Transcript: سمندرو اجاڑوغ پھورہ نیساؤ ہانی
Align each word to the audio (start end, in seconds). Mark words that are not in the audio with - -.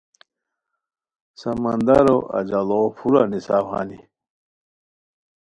سمندرو 1.39 2.17
اجاڑوغ 2.37 2.87
پھورہ 2.97 3.23
نیساؤ 3.31 3.65
ہانی 3.71 3.99